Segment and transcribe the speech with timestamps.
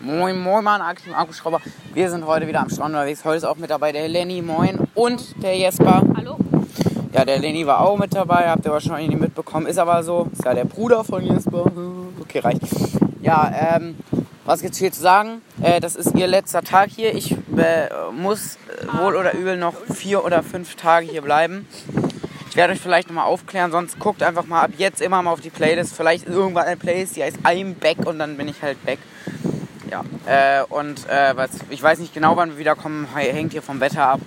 [0.00, 1.60] Moin, moin, Mann, aktiv Akkuschrauber.
[1.92, 3.24] Wir sind heute wieder am Strand unterwegs.
[3.24, 6.02] Heute ist auch mit dabei der Lenny, moin, und der Jesper.
[6.16, 6.36] Hallo?
[7.12, 9.66] Ja, der Lenny war auch mit dabei, habt ihr wahrscheinlich nicht mitbekommen.
[9.66, 11.70] Ist aber so, ist ja der Bruder von Jesper.
[12.20, 12.62] Okay, reicht.
[13.22, 13.96] Ja, ähm,
[14.44, 15.42] was gibt's hier zu sagen?
[15.62, 17.14] Äh, das ist ihr letzter Tag hier.
[17.14, 21.68] Ich äh, muss äh, wohl oder übel noch vier oder fünf Tage hier bleiben.
[22.50, 25.40] Ich werde euch vielleicht nochmal aufklären, sonst guckt einfach mal ab jetzt immer mal auf
[25.40, 25.94] die Playlist.
[25.94, 28.98] Vielleicht ist irgendwann eine Playlist, die heißt I'm Back und dann bin ich halt back.
[29.94, 33.78] Ja, äh, und äh, was, ich weiß nicht genau, wann wir wiederkommen, hängt hier vom
[33.78, 34.20] Wetter ab.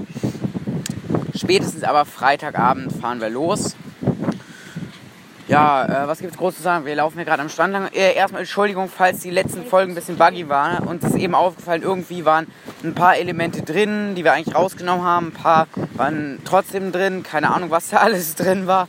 [1.36, 3.76] Spätestens aber Freitagabend fahren wir los.
[5.50, 6.86] Ja, äh, was gibt's groß zu sagen?
[6.86, 7.90] Wir laufen hier gerade am Strand lang.
[7.94, 10.88] Äh, erstmal Entschuldigung, falls die letzten Folgen ein bisschen buggy waren.
[10.88, 12.48] Uns ist eben aufgefallen, irgendwie waren
[12.86, 15.28] ein paar Elemente drin, die wir eigentlich rausgenommen haben.
[15.28, 17.24] Ein paar waren trotzdem drin.
[17.24, 18.88] Keine Ahnung, was da alles drin war.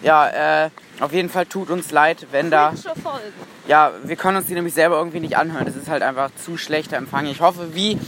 [0.00, 2.72] Ja, äh, auf jeden Fall tut uns leid, wenn da...
[3.02, 3.53] Folgen.
[3.66, 5.64] Ja, wir können uns die nämlich selber irgendwie nicht anhören.
[5.64, 7.26] Das ist halt einfach zu schlechter Empfang.
[7.26, 7.98] Ich hoffe, wie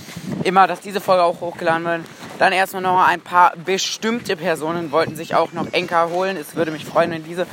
[0.44, 2.00] immer, dass diese Folge auch hochgeladen wird.
[2.38, 6.36] Dann erstmal noch ein paar bestimmte Personen wollten sich auch noch Enker holen.
[6.36, 7.46] Es würde mich freuen, wenn diese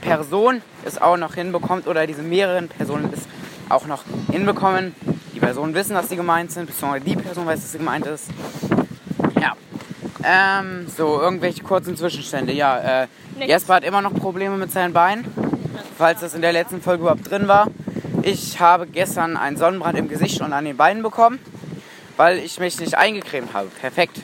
[0.00, 3.22] Person es auch noch hinbekommt oder diese mehreren Personen es
[3.68, 4.94] auch noch hinbekommen.
[5.34, 8.28] Die Personen wissen, dass sie gemeint sind, beziehungsweise die Person weiß, dass sie gemeint ist.
[9.40, 9.54] Ja.
[10.22, 12.52] Ähm, so, irgendwelche kurzen Zwischenstände.
[12.52, 13.08] Ja, äh.
[13.40, 15.24] Jesper hat immer noch Probleme mit seinen Beinen,
[15.96, 17.68] falls das in der letzten Folge überhaupt drin war.
[18.22, 21.38] Ich habe gestern einen Sonnenbrand im Gesicht und an den Beinen bekommen,
[22.16, 23.68] weil ich mich nicht eingecremt habe.
[23.80, 24.22] Perfekt.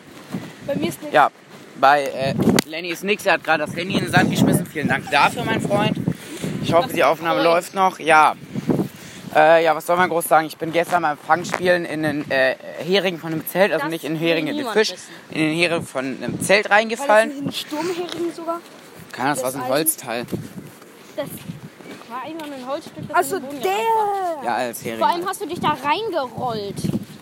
[0.66, 1.14] Bei mir ist nichts.
[1.14, 1.30] Ja,
[1.80, 2.34] bei äh,
[2.66, 3.24] Lenny ist nix.
[3.26, 4.66] Er hat gerade das Handy in den Sand geschmissen.
[4.66, 5.96] Vielen Dank dafür, mein Freund.
[6.62, 7.98] Ich hoffe, die Aufnahme läuft noch.
[7.98, 8.34] Ja.
[9.34, 10.46] Äh, ja, was soll man groß sagen?
[10.46, 14.04] Ich bin gestern beim Fangspielen in den äh, Hering von einem Zelt, also Das nicht
[14.04, 15.02] in will Hering in den Fisch, wissen.
[15.30, 17.30] in den Hering von einem Zelt War reingefallen.
[17.30, 18.60] das nicht ein Sturmhering sogar?
[19.10, 20.26] Keine Ahnung, das war so ein das Holzteil.
[21.16, 21.28] Das
[22.08, 23.76] war einfach nur ein Holzstück, das Also in den Boden gerannt
[24.06, 24.42] war.
[24.42, 24.44] der!
[24.50, 24.98] Ja, als Hering.
[24.98, 26.76] Vor allem hast du dich da reingerollt.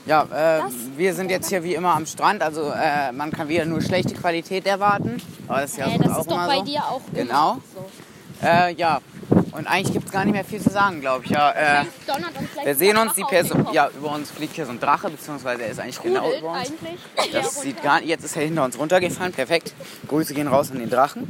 [0.07, 0.23] Ja,
[0.59, 0.63] äh,
[0.97, 4.15] wir sind jetzt hier wie immer am Strand, also äh, man kann wieder nur schlechte
[4.15, 5.23] Qualität erwarten.
[5.47, 6.65] Aber das ist ja äh, das auch ist doch immer bei so.
[6.65, 7.59] dir auch Genau.
[7.75, 8.47] so.
[8.47, 9.01] Äh, ja,
[9.53, 11.31] und eigentlich gibt es gar nicht mehr viel zu sagen, glaube ich.
[11.31, 11.85] Ja, äh,
[12.65, 15.69] wir sehen uns, die Person, ja, über uns fliegt hier so ein Drache, beziehungsweise er
[15.71, 16.59] ist eigentlich genau Rudelt über uns.
[16.71, 17.33] eigentlich.
[17.33, 17.83] Das sieht runter.
[17.89, 19.73] gar nicht, jetzt ist er hinter uns runtergefallen, perfekt.
[20.09, 21.29] Grüße gehen raus an den Drachen.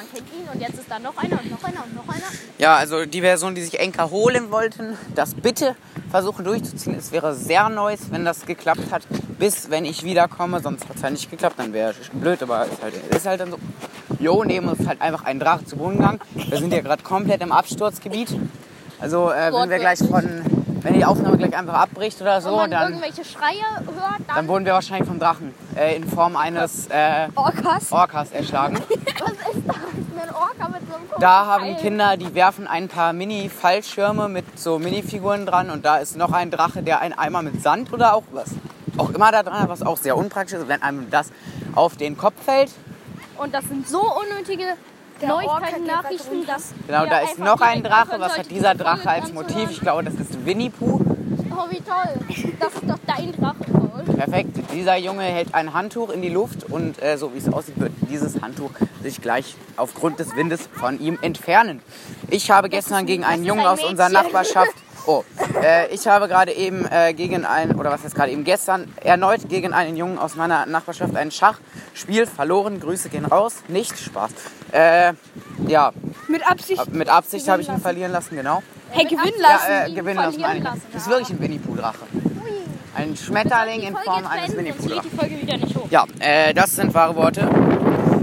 [0.00, 2.24] Man kennt ihn und jetzt ist da noch einer und noch einer und noch einer.
[2.56, 5.76] Ja, also die Version, die sich Enker holen wollten, das bitte
[6.10, 6.96] versuchen durchzuziehen.
[6.96, 9.02] Es wäre sehr nice, wenn das geklappt hat,
[9.38, 10.60] bis wenn ich wiederkomme.
[10.60, 13.42] Sonst hat es halt nicht geklappt, dann wäre es blöd, aber ist halt, ist halt
[13.42, 13.58] dann so.
[14.18, 16.20] Jo, neben uns ist halt einfach ein Drache zu Boden gegangen.
[16.32, 18.34] Wir sind ja gerade komplett im Absturzgebiet.
[19.00, 20.24] Also äh, wenn wir gleich von,
[20.82, 24.64] wenn die Aufnahme gleich einfach abbricht oder so, dann, irgendwelche Schreie hört, dann, dann wurden
[24.64, 27.92] wir wahrscheinlich vom Drachen äh, in Form eines äh, Orcas?
[27.92, 28.78] Orcas erschlagen.
[29.20, 29.76] was ist das?
[30.22, 31.76] Ein Orca mit so einem Da haben.
[31.76, 36.50] Kinder, die werfen ein paar Mini-Fallschirme mit so Minifiguren dran und da ist noch ein
[36.50, 38.50] Drache, der einen Eimer mit Sand oder auch was
[38.96, 41.30] auch immer da dran hat, was auch sehr unpraktisch ist, wenn einem das
[41.74, 42.70] auf den Kopf fällt.
[43.38, 44.76] Und das sind so unnötige
[45.26, 48.18] Neuigkeiten, Nachrichten, dass Genau, da ist noch ein Drache.
[48.18, 49.70] Was hat dieser diese Drache als Motiv?
[49.70, 51.00] Ich glaube, das ist Winnie Pooh.
[51.50, 52.48] Oh, wie toll.
[52.58, 53.89] Das ist doch dein Drache.
[54.20, 54.50] Perfekt.
[54.74, 57.92] Dieser Junge hält ein Handtuch in die Luft und äh, so wie es aussieht, wird
[58.10, 58.70] dieses Handtuch
[59.02, 61.80] sich gleich aufgrund des Windes von ihm entfernen.
[62.28, 64.10] Ich habe gestern gegen einen Jungen aus unserer.
[64.10, 64.74] Nachbarschaft.
[65.06, 65.24] Oh,
[65.62, 69.48] äh, ich habe gerade eben äh, gegen einen, oder was heißt gerade eben gestern, erneut
[69.48, 72.80] gegen einen Jungen aus meiner Nachbarschaft ein Schachspiel verloren.
[72.80, 73.62] Grüße gehen raus.
[73.68, 74.30] Nicht Spaß.
[74.72, 75.14] Äh,
[75.66, 75.92] ja,
[76.28, 76.92] Mit Absicht.
[76.92, 78.62] mit Absicht habe ich ihn verlieren lassen, genau.
[78.90, 79.70] Hey, gewinnen lassen.
[79.70, 82.04] Ja, äh, gewinnen lassen, lassen, Das ist wirklich ein Winnie Pooh Drache.
[82.94, 84.54] Ein Schmetterling in Form eines
[85.76, 85.88] hoch.
[85.90, 87.48] Ja, äh, das sind wahre Worte.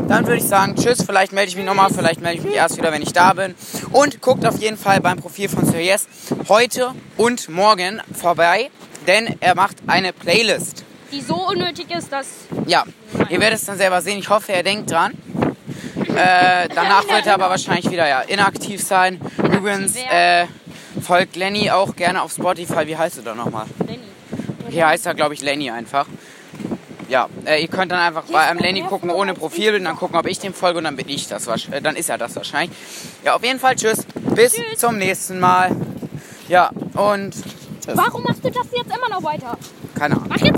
[0.08, 2.78] Dann würde ich sagen, tschüss, vielleicht melde ich mich nochmal, vielleicht melde ich mich erst
[2.78, 3.56] wieder, wenn ich da bin.
[3.92, 6.08] Und guckt auf jeden Fall beim Profil von Sir Yes
[6.48, 8.70] heute und morgen vorbei,
[9.06, 10.86] denn er macht eine Playlist.
[11.12, 12.28] Die so unnötig ist, dass
[12.66, 12.84] Ja,
[13.30, 14.20] ihr werdet es dann selber sehen.
[14.20, 15.14] Ich hoffe, er denkt dran.
[16.16, 19.20] Äh, danach wird er aber wahrscheinlich wieder ja, inaktiv sein.
[19.38, 20.46] Übrigens, äh,
[21.02, 22.88] folgt Lenny auch gerne auf Spotify.
[22.88, 23.66] Wie heißt du da nochmal?
[23.86, 24.07] Lenny.
[24.70, 26.08] Hier heißt er, glaube ich, Lenny einfach.
[27.10, 30.18] Ja, äh, ihr könnt dann einfach bei einem Lenny gucken ohne Profilbild und dann gucken,
[30.18, 31.48] ob ich dem folge und dann bin ich das.
[31.48, 32.78] Äh, dann ist er das wahrscheinlich.
[33.24, 34.06] Ja, auf jeden Fall tschüss.
[34.36, 35.76] Bis zum nächsten Mal.
[36.50, 37.96] Ja, und tschüss.
[37.96, 39.58] Warum machst du das jetzt immer noch weiter?
[39.96, 40.30] Keine Ahnung.